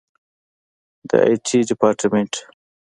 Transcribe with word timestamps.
د 1.09 1.11
آی 1.25 1.35
ټي 1.45 1.57
ډیپارټمنټ 1.69 2.31